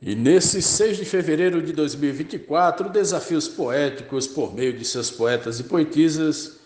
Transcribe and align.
E 0.00 0.14
nesse 0.14 0.60
6 0.60 0.98
de 0.98 1.04
fevereiro 1.04 1.62
de 1.62 1.72
2024, 1.72 2.90
Desafios 2.90 3.48
Poéticos, 3.48 4.26
por 4.26 4.54
meio 4.54 4.72
de 4.72 4.84
seus 4.84 5.10
poetas 5.10 5.60
e 5.60 5.64
poetisas, 5.64 6.58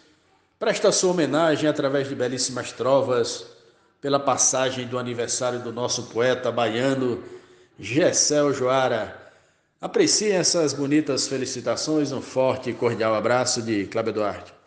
presta 0.58 0.90
sua 0.90 1.12
homenagem 1.12 1.68
através 1.68 2.08
de 2.08 2.14
belíssimas 2.14 2.72
trovas 2.72 3.46
pela 4.00 4.18
passagem 4.18 4.86
do 4.86 4.98
aniversário 4.98 5.60
do 5.60 5.72
nosso 5.72 6.04
poeta 6.04 6.50
baiano 6.50 7.22
Gessel 7.78 8.52
Joara. 8.52 9.16
Apreciem 9.80 10.32
essas 10.32 10.72
bonitas 10.72 11.28
felicitações, 11.28 12.10
um 12.10 12.20
forte 12.20 12.70
e 12.70 12.74
cordial 12.74 13.14
abraço 13.14 13.62
de 13.62 13.86
Cláudio 13.86 14.14
Duarte. 14.14 14.57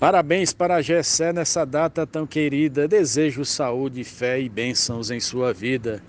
Parabéns 0.00 0.54
para 0.54 0.76
a 0.76 0.80
Gessé 0.80 1.30
nessa 1.30 1.66
data 1.66 2.06
tão 2.06 2.26
querida. 2.26 2.88
Desejo 2.88 3.44
saúde, 3.44 4.02
fé 4.02 4.40
e 4.40 4.48
bênçãos 4.48 5.10
em 5.10 5.20
sua 5.20 5.52
vida. 5.52 6.02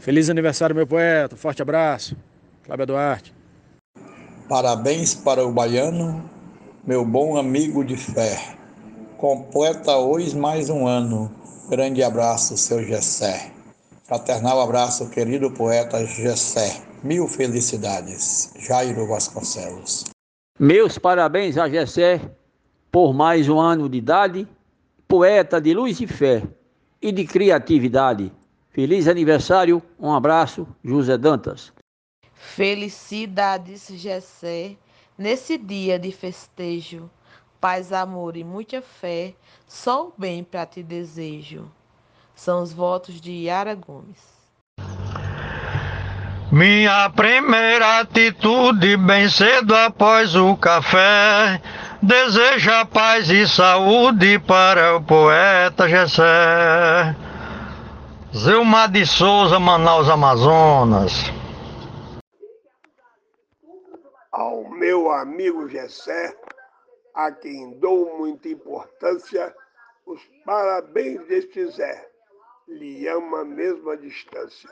Feliz 0.00 0.28
aniversário, 0.28 0.74
meu 0.74 0.84
poeta. 0.84 1.36
Forte 1.36 1.62
abraço. 1.62 2.16
Cláudio 2.64 2.86
Duarte. 2.86 3.32
Parabéns 4.48 5.14
para 5.14 5.46
o 5.46 5.52
baiano, 5.52 6.28
meu 6.84 7.04
bom 7.04 7.36
amigo 7.36 7.84
de 7.84 7.96
fé. 7.96 8.56
Completa 9.16 9.96
hoje 9.96 10.36
mais 10.36 10.68
um 10.68 10.88
ano. 10.88 11.30
Grande 11.68 12.02
abraço, 12.02 12.56
seu 12.56 12.82
Gessé. 12.82 13.52
Fraternal 14.08 14.60
abraço, 14.60 15.08
querido 15.08 15.52
poeta 15.52 16.04
Gessé. 16.04 16.82
Mil 17.04 17.28
felicidades. 17.28 18.52
Jairo 18.58 19.06
Vasconcelos. 19.06 20.06
Meus 20.58 20.98
parabéns 20.98 21.56
a 21.56 21.68
Gessé 21.68 22.20
por 22.90 23.12
mais 23.14 23.48
um 23.48 23.60
ano 23.60 23.88
de 23.88 23.98
idade, 23.98 24.48
poeta 25.06 25.60
de 25.60 25.72
luz 25.72 26.00
e 26.00 26.06
fé 26.06 26.42
e 27.00 27.12
de 27.12 27.24
criatividade. 27.24 28.32
Feliz 28.70 29.08
aniversário, 29.08 29.82
um 29.98 30.12
abraço, 30.12 30.66
José 30.84 31.16
Dantas. 31.16 31.72
Felicidades, 32.34 33.88
Gessé, 33.92 34.76
nesse 35.16 35.58
dia 35.58 35.98
de 35.98 36.10
festejo. 36.12 37.10
Paz, 37.60 37.92
amor 37.92 38.36
e 38.36 38.44
muita 38.44 38.80
fé, 38.80 39.34
só 39.68 40.06
o 40.08 40.12
bem 40.16 40.42
para 40.42 40.64
te 40.64 40.82
desejo. 40.82 41.70
São 42.34 42.62
os 42.62 42.72
votos 42.72 43.20
de 43.20 43.32
Yara 43.32 43.74
Gomes. 43.74 44.40
Minha 46.50 47.10
primeira 47.10 48.00
atitude, 48.00 48.96
bem 48.96 49.28
cedo 49.28 49.72
após 49.76 50.34
o 50.34 50.56
café, 50.56 51.62
deseja 52.02 52.84
paz 52.86 53.28
e 53.28 53.46
saúde 53.46 54.38
para 54.38 54.96
o 54.96 55.04
poeta 55.04 55.88
Gessé. 55.88 57.14
Zilmar 58.34 58.90
de 58.90 59.04
Souza, 59.04 59.58
Manaus, 59.58 60.08
Amazonas. 60.08 61.12
Ao 64.32 64.70
meu 64.70 65.10
amigo 65.10 65.68
Gessé, 65.68 66.34
a 67.14 67.30
quem 67.32 67.78
dou 67.78 68.16
muita 68.18 68.48
importância, 68.48 69.54
os 70.06 70.20
parabéns 70.44 71.26
deste 71.26 71.66
Zé. 71.66 72.08
Lhe 72.68 73.06
ama 73.08 73.44
mesmo 73.44 73.90
a 73.90 73.96
distância. 73.96 74.70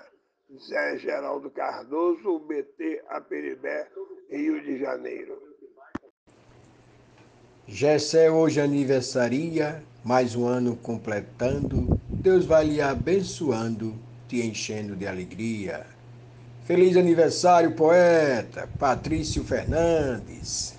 Zé 0.56 0.96
Geraldo 0.98 1.50
Cardoso, 1.50 2.38
BT 2.38 3.02
Aperibé, 3.08 3.86
Rio 4.30 4.62
de 4.62 4.78
Janeiro. 4.78 5.57
Gessé 7.70 8.30
hoje 8.30 8.62
aniversaria, 8.62 9.84
mais 10.02 10.34
um 10.34 10.46
ano 10.46 10.74
completando, 10.74 11.92
Deus 12.22 12.46
vai 12.46 12.66
lhe 12.66 12.80
abençoando, 12.80 13.94
te 14.26 14.40
enchendo 14.40 14.96
de 14.96 15.06
alegria. 15.06 15.84
Feliz 16.64 16.96
aniversário, 16.96 17.76
poeta 17.76 18.66
Patrício 18.78 19.44
Fernandes. 19.44 20.78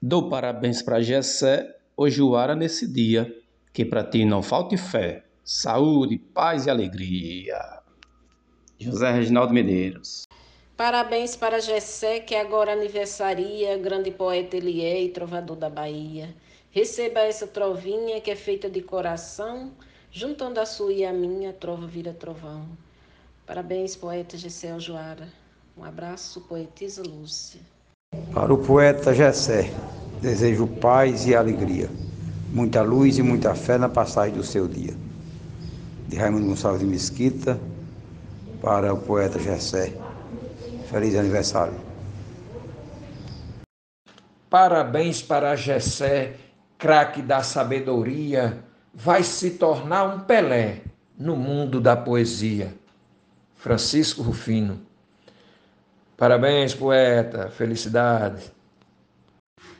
Dou 0.00 0.28
parabéns 0.28 0.80
para 0.80 1.02
Gessé, 1.02 1.68
Ojuara 1.96 2.54
nesse 2.54 2.86
dia, 2.86 3.26
que 3.72 3.84
para 3.84 4.04
ti 4.04 4.24
não 4.24 4.40
falte 4.40 4.76
fé, 4.76 5.24
saúde, 5.44 6.16
paz 6.16 6.66
e 6.66 6.70
alegria. 6.70 7.58
José 8.78 9.10
Reginaldo 9.10 9.52
Medeiros. 9.52 10.28
Parabéns 10.82 11.36
para 11.36 11.60
Gessé, 11.60 12.18
que 12.18 12.34
agora 12.34 12.72
aniversaria, 12.72 13.78
grande 13.78 14.10
poeta 14.10 14.56
ele 14.56 14.84
é 14.84 15.00
e 15.00 15.10
trovador 15.10 15.56
da 15.56 15.70
Bahia. 15.70 16.34
Receba 16.72 17.20
essa 17.20 17.46
trovinha 17.46 18.20
que 18.20 18.32
é 18.32 18.34
feita 18.34 18.68
de 18.68 18.82
coração, 18.82 19.70
juntando 20.10 20.58
a 20.58 20.66
sua 20.66 20.92
e 20.92 21.04
a 21.04 21.12
minha, 21.12 21.52
trova 21.52 21.86
vira 21.86 22.12
trovão. 22.12 22.66
Parabéns, 23.46 23.94
poeta 23.94 24.36
Gessé 24.36 24.72
Aljoara. 24.72 25.28
Um 25.78 25.84
abraço, 25.84 26.40
poetisa 26.40 27.00
Lúcia. 27.04 27.60
Para 28.34 28.52
o 28.52 28.58
poeta 28.58 29.14
Gessé, 29.14 29.72
desejo 30.20 30.66
paz 30.66 31.28
e 31.28 31.32
alegria, 31.36 31.88
muita 32.52 32.82
luz 32.82 33.18
e 33.18 33.22
muita 33.22 33.54
fé 33.54 33.78
na 33.78 33.88
passagem 33.88 34.34
do 34.34 34.42
seu 34.42 34.66
dia 34.66 34.96
de 36.08 36.16
Raimundo 36.16 36.48
Gonçalves 36.48 36.80
de 36.80 36.86
Mesquita 36.86 37.60
para 38.60 38.92
o 38.92 38.98
poeta 38.98 39.38
Gessé. 39.38 39.92
Feliz 40.92 41.16
aniversário. 41.16 41.72
Parabéns 44.50 45.22
para 45.22 45.56
Gessé, 45.56 46.36
craque 46.76 47.22
da 47.22 47.42
sabedoria, 47.42 48.62
vai 48.92 49.22
se 49.22 49.52
tornar 49.52 50.04
um 50.04 50.20
Pelé 50.20 50.82
no 51.18 51.34
mundo 51.34 51.80
da 51.80 51.96
poesia. 51.96 52.74
Francisco 53.54 54.20
Rufino. 54.20 54.82
Parabéns, 56.14 56.74
poeta. 56.74 57.48
Felicidades. 57.48 58.52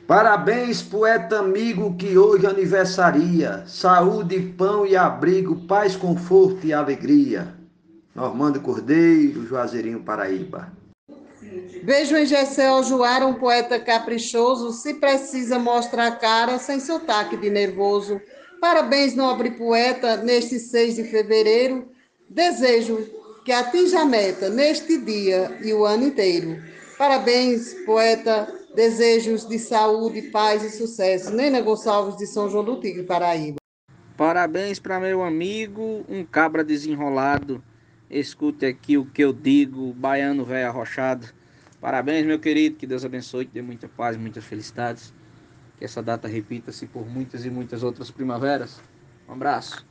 Parabéns, 0.07 0.81
poeta 0.81 1.41
amigo 1.41 1.95
que 1.95 2.17
hoje 2.17 2.47
aniversaria. 2.47 3.63
Saúde, 3.67 4.39
pão 4.57 4.83
e 4.83 4.95
abrigo, 4.95 5.57
paz, 5.67 5.95
conforto 5.95 6.65
e 6.65 6.73
alegria. 6.73 7.53
Normando 8.15 8.59
Cordeiro, 8.59 9.45
Juazeirinho, 9.45 10.01
Paraíba. 10.01 10.71
Vejo 11.83 12.15
em 12.15 12.25
Gessé 12.25 12.71
Ojoara 12.71 13.25
um 13.25 13.33
poeta 13.33 13.79
caprichoso, 13.79 14.71
se 14.71 14.95
precisa 14.95 15.59
mostrar 15.59 16.07
a 16.07 16.15
cara 16.15 16.57
sem 16.57 16.79
sotaque 16.79 17.37
de 17.37 17.49
nervoso. 17.49 18.21
Parabéns, 18.61 19.15
nobre 19.15 19.51
poeta, 19.51 20.17
neste 20.17 20.59
6 20.59 20.95
de 20.95 21.03
fevereiro. 21.03 21.87
Desejo 22.29 23.05
que 23.43 23.51
atinja 23.51 23.99
a 23.99 24.05
meta 24.05 24.49
neste 24.49 24.97
dia 24.97 25.57
e 25.61 25.73
o 25.73 25.85
ano 25.85 26.07
inteiro. 26.07 26.63
Parabéns, 26.97 27.73
poeta 27.85 28.47
Desejos 28.73 29.47
de 29.47 29.59
saúde, 29.59 30.23
paz 30.23 30.63
e 30.63 30.71
sucesso. 30.71 31.31
Nena 31.31 31.61
Gonçalves 31.61 32.17
de 32.17 32.25
São 32.25 32.49
João 32.49 32.63
do 32.63 32.79
Tigre, 32.79 33.03
Paraíba. 33.03 33.57
Parabéns 34.17 34.79
para 34.79 34.99
meu 34.99 35.23
amigo, 35.23 36.03
um 36.09 36.25
cabra 36.25 36.63
desenrolado. 36.63 37.63
Escute 38.09 38.65
aqui 38.65 38.97
o 38.97 39.05
que 39.05 39.23
eu 39.23 39.31
digo, 39.31 39.93
baiano 39.93 40.43
velho 40.43 40.67
arrochado. 40.67 41.27
Parabéns, 41.83 42.25
meu 42.25 42.39
querido, 42.39 42.77
que 42.77 42.87
Deus 42.87 43.03
abençoe, 43.03 43.43
que 43.45 43.55
dê 43.55 43.61
muita 43.61 43.89
paz, 43.89 44.15
muitas 44.15 44.45
felicidades. 44.45 45.13
Que 45.77 45.83
essa 45.83 46.01
data 46.01 46.29
repita-se 46.29 46.85
por 46.87 47.05
muitas 47.05 47.43
e 47.43 47.49
muitas 47.49 47.83
outras 47.83 48.09
primaveras. 48.09 48.81
Um 49.27 49.33
abraço. 49.33 49.85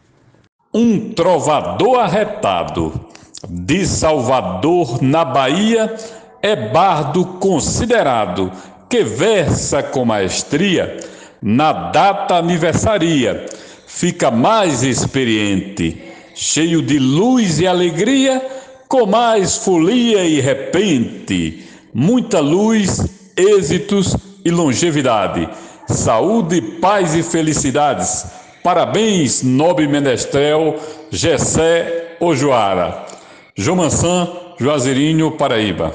Um 0.72 1.12
trovador 1.12 1.98
arretado 1.98 2.98
de 3.46 3.84
Salvador, 3.86 5.02
na 5.02 5.22
Bahia, 5.22 5.94
é 6.40 6.56
bardo 6.70 7.26
considerado 7.38 8.50
que 8.88 9.04
versa 9.04 9.82
com 9.82 10.06
maestria, 10.06 10.96
na 11.42 11.90
data 11.90 12.36
aniversaria, 12.36 13.44
fica 13.86 14.30
mais 14.30 14.82
experiente, 14.82 16.02
cheio 16.34 16.80
de 16.80 16.98
luz 16.98 17.60
e 17.60 17.66
alegria, 17.66 18.40
com 18.88 19.04
mais 19.04 19.58
folia 19.58 20.24
e 20.24 20.40
repente, 20.40 21.68
muita 21.92 22.40
luz, 22.40 23.32
êxitos 23.36 24.16
e 24.44 24.50
longevidade, 24.50 25.48
saúde, 25.86 26.60
paz 26.80 27.14
e 27.14 27.22
felicidades. 27.22 28.26
Parabéns, 28.62 29.42
nobre 29.42 29.86
menestrel 29.86 30.76
Gessé 31.10 32.16
Ojoara. 32.20 33.06
João 33.54 33.76
Mansan, 33.76 34.28
Juazeirinho, 34.58 35.32
Paraíba. 35.32 35.92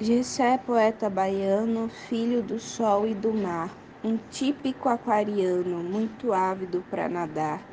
Gessé 0.00 0.58
poeta 0.58 1.08
baiano, 1.08 1.90
filho 2.08 2.42
do 2.42 2.58
sol 2.58 3.06
e 3.06 3.14
do 3.14 3.32
mar, 3.32 3.70
um 4.02 4.18
típico 4.30 4.88
aquariano, 4.88 5.78
muito 5.82 6.32
ávido 6.32 6.82
para 6.90 7.08
nadar. 7.08 7.69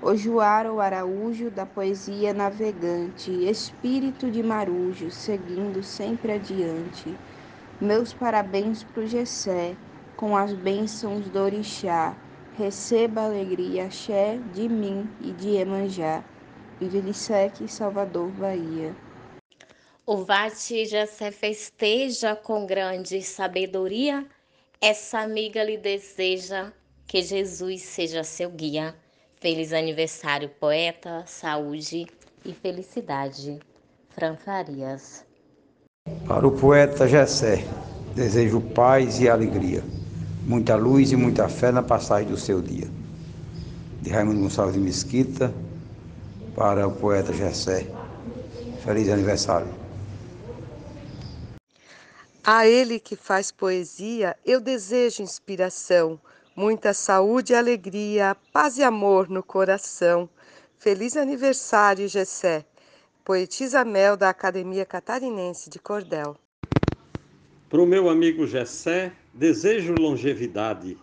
O 0.00 0.80
Araújo 0.80 1.50
da 1.50 1.66
poesia 1.66 2.32
navegante, 2.32 3.32
espírito 3.48 4.30
de 4.30 4.44
marujo, 4.44 5.10
seguindo 5.10 5.82
sempre 5.82 6.32
adiante. 6.32 7.16
Meus 7.80 8.12
parabéns 8.12 8.84
pro 8.84 9.08
Gessé, 9.08 9.74
com 10.16 10.36
as 10.36 10.52
bênçãos 10.52 11.28
do 11.28 11.40
orixá. 11.40 12.16
Receba 12.56 13.22
alegria, 13.22 13.86
axé, 13.86 14.38
de 14.54 14.68
mim 14.68 15.08
e 15.20 15.32
de 15.32 15.56
Emanjá. 15.56 16.22
Vivilisec, 16.80 17.66
Salvador, 17.66 18.30
Bahia. 18.30 18.94
O 20.06 20.18
Vati 20.18 20.86
se 20.86 21.30
festeja 21.32 22.36
com 22.36 22.66
grande 22.66 23.20
sabedoria. 23.20 24.24
Essa 24.80 25.18
amiga 25.18 25.62
lhe 25.64 25.76
deseja 25.76 26.72
que 27.04 27.20
Jesus 27.20 27.82
seja 27.82 28.22
seu 28.22 28.48
guia. 28.48 28.94
Feliz 29.40 29.72
aniversário, 29.72 30.48
poeta, 30.48 31.22
saúde 31.24 32.06
e 32.44 32.52
felicidade. 32.52 33.60
Fran 34.10 34.34
Farias. 34.34 35.24
Para 36.26 36.44
o 36.44 36.50
poeta 36.50 37.06
Gessé, 37.06 37.64
desejo 38.16 38.60
paz 38.60 39.20
e 39.20 39.28
alegria, 39.28 39.84
muita 40.44 40.74
luz 40.74 41.12
e 41.12 41.16
muita 41.16 41.48
fé 41.48 41.70
na 41.70 41.84
passagem 41.84 42.28
do 42.28 42.36
seu 42.36 42.60
dia. 42.60 42.88
De 44.02 44.10
Raimundo 44.10 44.40
Gonçalves 44.40 44.74
de 44.74 44.80
Mesquita, 44.80 45.54
para 46.56 46.88
o 46.88 46.96
poeta 46.96 47.32
Gessé. 47.32 47.86
Feliz 48.84 49.08
aniversário. 49.08 49.68
A 52.42 52.66
ele 52.66 52.98
que 52.98 53.14
faz 53.14 53.52
poesia, 53.52 54.34
eu 54.44 54.60
desejo 54.60 55.22
inspiração, 55.22 56.18
muita 56.58 56.92
saúde 56.92 57.52
e 57.52 57.56
alegria, 57.56 58.36
paz 58.52 58.78
e 58.78 58.82
amor 58.82 59.30
no 59.30 59.44
coração. 59.44 60.28
Feliz 60.76 61.16
aniversário, 61.16 62.08
Gessé. 62.08 62.64
Poetisa 63.24 63.84
Mel 63.84 64.16
da 64.16 64.28
Academia 64.28 64.84
Catarinense 64.84 65.70
de 65.70 65.78
Cordel. 65.78 66.36
Para 67.70 67.80
o 67.80 67.86
meu 67.86 68.10
amigo 68.10 68.44
Gessé, 68.44 69.12
desejo 69.32 69.94
longevidade, 69.94 70.98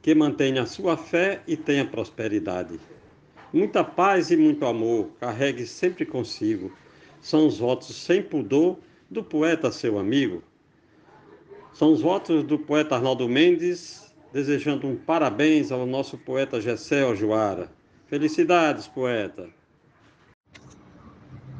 que 0.00 0.14
mantenha 0.14 0.64
sua 0.64 0.96
fé 0.96 1.42
e 1.46 1.54
tenha 1.54 1.84
prosperidade. 1.84 2.80
Muita 3.52 3.84
paz 3.84 4.30
e 4.30 4.36
muito 4.38 4.64
amor, 4.64 5.10
carregue 5.20 5.66
sempre 5.66 6.06
consigo. 6.06 6.72
São 7.20 7.46
os 7.46 7.58
votos 7.58 7.94
sem 7.94 8.22
pudor 8.22 8.78
do 9.10 9.22
poeta 9.22 9.70
seu 9.70 9.98
amigo. 9.98 10.42
São 11.74 11.92
os 11.92 12.00
votos 12.00 12.42
do 12.42 12.58
poeta 12.58 12.94
Arnaldo 12.94 13.28
Mendes, 13.28 14.04
desejando 14.34 14.88
um 14.88 14.96
parabéns 14.96 15.70
ao 15.70 15.86
nosso 15.86 16.18
poeta 16.18 16.60
Gessé 16.60 17.06
Ojoara. 17.06 17.70
Felicidades, 18.08 18.88
poeta! 18.88 19.48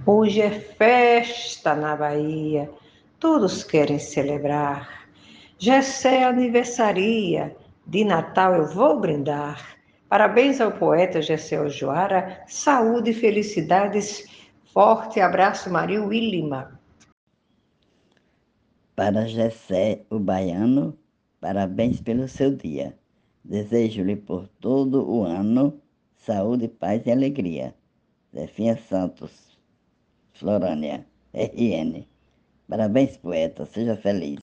Hoje 0.05 0.41
é 0.41 0.51
festa 0.51 1.77
na 1.77 1.95
Bahia, 1.95 2.69
todos 3.21 3.63
querem 3.63 4.01
celebrar. 4.01 5.07
Gessé 5.57 6.25
aniversaria, 6.25 7.57
de 7.87 8.05
Natal 8.05 8.57
eu 8.57 8.67
vou 8.67 8.99
brindar. 8.99 9.77
Parabéns 10.09 10.61
ao 10.61 10.73
poeta 10.73 11.23
Gessé 11.23 11.61
Ojoara, 11.61 12.43
saúde 12.49 13.11
e 13.11 13.15
felicidades. 13.15 14.27
Forte 14.73 15.21
abraço, 15.21 15.71
Maria 15.71 16.03
Willima. 16.03 16.79
Para 18.97 19.27
Gessé, 19.27 20.05
o 20.11 20.19
baiano, 20.19 20.99
parabéns 21.45 22.01
pelo 22.01 22.27
seu 22.27 22.57
dia. 22.57 22.99
Desejo-lhe 23.45 24.17
por 24.17 24.49
todo 24.49 25.07
o 25.07 25.25
ano 25.25 25.79
saúde, 26.17 26.69
paz 26.69 27.05
e 27.05 27.13
alegria. 27.13 27.75
Zefinha 28.35 28.79
Santos, 28.79 29.59
Florânia, 30.33 31.07
RN. 31.35 32.09
Parabéns, 32.67 33.19
poeta, 33.19 33.67
seja 33.67 33.95
feliz. 33.95 34.39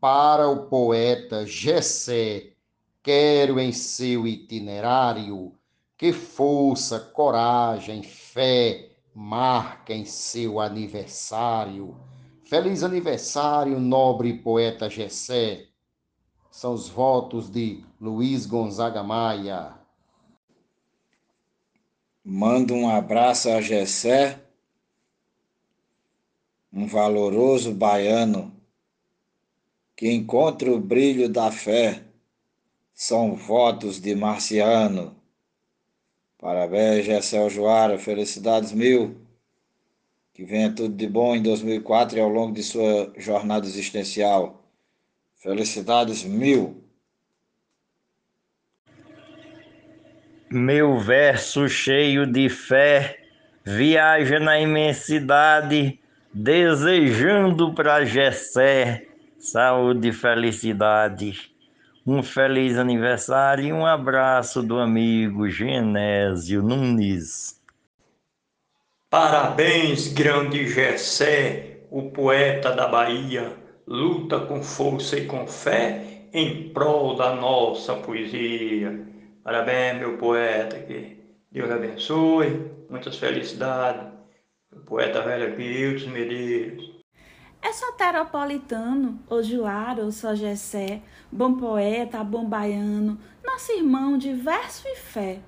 Para 0.00 0.48
o 0.48 0.70
poeta 0.70 1.46
Gessé, 1.46 2.54
quero 3.02 3.60
em 3.60 3.72
seu 3.72 4.26
itinerário 4.26 5.52
que 5.98 6.14
força, 6.14 6.98
coragem, 6.98 8.02
fé 8.02 8.88
marquem 9.14 10.06
seu 10.06 10.58
aniversário 10.58 11.94
Feliz 12.50 12.82
aniversário, 12.82 13.78
nobre 13.78 14.36
poeta 14.36 14.90
Gessé. 14.90 15.68
São 16.50 16.74
os 16.74 16.88
votos 16.88 17.48
de 17.48 17.84
Luiz 18.00 18.44
Gonzaga 18.44 19.04
Maia. 19.04 19.78
Mando 22.24 22.74
um 22.74 22.90
abraço 22.90 23.48
a 23.50 23.60
Gessé, 23.60 24.42
um 26.72 26.88
valoroso 26.88 27.72
baiano 27.72 28.52
que 29.94 30.10
encontra 30.10 30.72
o 30.72 30.80
brilho 30.80 31.28
da 31.28 31.52
fé. 31.52 32.02
São 32.92 33.36
votos 33.36 34.00
de 34.00 34.16
Marciano. 34.16 35.14
Parabéns, 36.36 37.06
Gessé 37.06 37.48
Joara, 37.48 37.96
felicidades 37.96 38.72
mil. 38.72 39.29
Que 40.32 40.44
venha 40.44 40.72
tudo 40.72 40.94
de 40.94 41.06
bom 41.06 41.34
em 41.34 41.42
2004 41.42 42.18
e 42.18 42.20
ao 42.20 42.28
longo 42.28 42.52
de 42.52 42.62
sua 42.62 43.12
jornada 43.16 43.66
existencial. 43.66 44.62
Felicidades 45.36 46.24
mil. 46.24 46.82
Meu 50.50 50.98
verso 50.98 51.68
cheio 51.68 52.26
de 52.26 52.48
fé 52.48 53.18
viaja 53.64 54.40
na 54.40 54.58
imensidade, 54.60 56.00
desejando 56.32 57.72
para 57.74 58.04
Gessé 58.04 59.06
saúde 59.40 60.08
e 60.08 60.12
felicidade. 60.12 61.50
Um 62.06 62.22
feliz 62.22 62.76
aniversário 62.76 63.64
e 63.64 63.72
um 63.72 63.86
abraço 63.86 64.62
do 64.62 64.78
amigo 64.78 65.48
Genésio 65.48 66.62
Nunes. 66.62 67.59
Parabéns, 69.10 70.06
grande 70.06 70.68
Gessé, 70.68 71.80
o 71.90 72.12
poeta 72.12 72.70
da 72.70 72.86
Bahia, 72.86 73.56
luta 73.84 74.38
com 74.38 74.62
força 74.62 75.18
e 75.18 75.26
com 75.26 75.48
fé 75.48 76.28
em 76.32 76.72
prol 76.72 77.16
da 77.16 77.34
nossa 77.34 77.96
poesia. 77.96 79.04
Parabéns, 79.42 79.98
meu 79.98 80.16
poeta, 80.16 80.78
que 80.78 81.18
Deus 81.50 81.68
abençoe, 81.72 82.70
muitas 82.88 83.16
felicidades. 83.16 84.06
O 84.72 84.78
poeta 84.78 85.22
velho 85.22 85.54
aqui, 85.54 85.64
Hilton 85.64 86.10
Medeiros. 86.10 86.88
É 87.60 87.72
soteropolitano, 87.72 89.18
ou 89.28 89.42
Juara, 89.42 90.04
ou 90.04 90.12
só 90.12 90.36
Gessé, 90.36 91.02
bom 91.32 91.54
poeta, 91.54 92.22
bom 92.22 92.44
baiano, 92.44 93.18
nosso 93.44 93.72
irmão 93.72 94.16
de 94.16 94.32
verso 94.34 94.86
e 94.86 94.94
fé. 94.94 95.40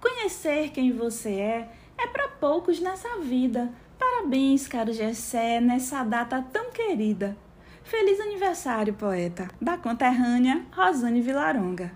Conhecer 0.00 0.70
quem 0.70 0.92
você 0.92 1.40
é 1.40 1.68
é 1.98 2.06
para 2.06 2.28
poucos 2.28 2.80
nessa 2.80 3.18
vida. 3.18 3.68
Parabéns, 3.98 4.68
caro 4.68 4.92
Gessé, 4.92 5.60
nessa 5.60 6.04
data 6.04 6.44
tão 6.52 6.70
querida. 6.70 7.36
Feliz 7.82 8.20
aniversário, 8.20 8.94
poeta, 8.94 9.48
da 9.60 9.76
conterrânea 9.76 10.64
Rosane 10.72 11.20
Vilaronga. 11.20 11.92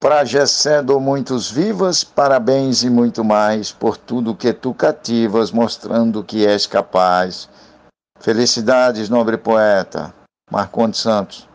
Para 0.00 0.24
Gessé 0.24 0.82
dou 0.82 1.00
muitos 1.00 1.50
vivas, 1.50 2.04
parabéns 2.04 2.82
e 2.82 2.90
muito 2.90 3.24
mais 3.24 3.72
por 3.72 3.96
tudo 3.96 4.36
que 4.36 4.52
tu 4.52 4.74
cativas, 4.74 5.50
mostrando 5.50 6.22
que 6.22 6.46
és 6.46 6.66
capaz. 6.66 7.48
Felicidades, 8.18 9.08
nobre 9.08 9.38
poeta. 9.38 10.14
Marcondes 10.50 11.00
Santos. 11.00 11.48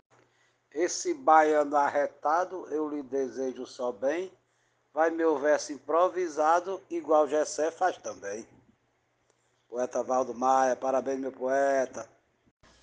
Esse 0.72 1.14
baiano 1.14 1.76
arretado, 1.76 2.66
eu 2.70 2.88
lhe 2.88 3.02
desejo 3.02 3.66
só 3.66 3.92
bem 3.92 4.32
vai 4.92 5.10
meu 5.10 5.38
verso 5.38 5.72
improvisado, 5.72 6.80
igual 6.90 7.28
Gessé 7.28 7.70
faz 7.70 7.96
também. 7.98 8.46
Poeta 9.68 10.02
Valdo 10.02 10.34
Maia, 10.34 10.74
parabéns, 10.74 11.20
meu 11.20 11.32
poeta. 11.32 12.08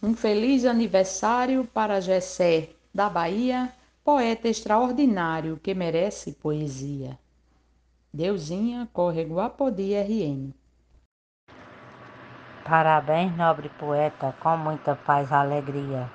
Um 0.01 0.15
feliz 0.15 0.63
aniversário 0.63 1.65
para 1.65 1.99
Gessé, 1.99 2.69
da 2.93 3.09
Bahia, 3.09 3.73
poeta 4.03 4.47
extraordinário 4.47 5.57
que 5.57 5.73
merece 5.73 6.31
poesia. 6.31 7.19
Deusinha, 8.13 8.87
Córrego 8.93 9.39
Apodi 9.39 9.93
RN. 9.93 10.53
Parabéns, 12.63 13.35
nobre 13.35 13.69
poeta, 13.77 14.33
com 14.39 14.57
muita 14.57 14.95
paz 14.95 15.29
e 15.29 15.33
alegria. 15.33 16.09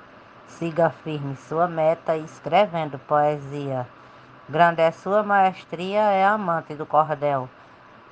Siga 0.47 0.89
firme 0.89 1.35
sua 1.35 1.67
meta, 1.67 2.17
escrevendo 2.17 2.97
poesia. 2.99 3.87
Grande 4.49 4.81
é 4.81 4.91
sua 4.91 5.23
maestria, 5.23 6.01
é 6.01 6.25
amante 6.25 6.75
do 6.75 6.85
cordel. 6.85 7.49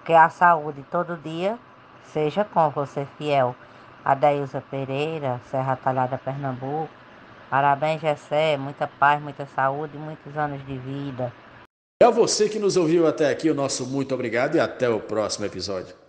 Que 0.05 0.13
a 0.13 0.29
saúde 0.29 0.83
todo 0.89 1.17
dia 1.17 1.59
seja 2.05 2.45
com 2.45 2.69
você 2.69 3.05
fiel. 3.17 3.55
Adailza 4.03 4.63
Pereira, 4.71 5.39
Serra 5.49 5.75
Talhada, 5.75 6.17
Pernambuco. 6.17 6.89
Parabéns, 7.49 8.01
Gessé. 8.01 8.57
Muita 8.57 8.87
paz, 8.87 9.21
muita 9.21 9.45
saúde 9.45 9.95
e 9.95 9.99
muitos 9.99 10.37
anos 10.37 10.65
de 10.65 10.77
vida. 10.77 11.33
A 12.01 12.09
você 12.09 12.49
que 12.49 12.57
nos 12.57 12.77
ouviu 12.77 13.05
até 13.05 13.29
aqui, 13.29 13.49
o 13.49 13.53
nosso 13.53 13.85
muito 13.85 14.15
obrigado 14.15 14.55
e 14.55 14.59
até 14.59 14.89
o 14.89 14.99
próximo 14.99 15.45
episódio. 15.45 16.00